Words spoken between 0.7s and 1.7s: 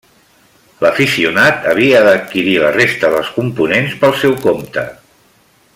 L'aficionat